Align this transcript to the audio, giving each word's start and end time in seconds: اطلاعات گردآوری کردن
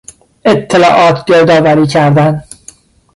اطلاعات 0.45 1.25
گردآوری 1.25 1.87
کردن 1.87 2.43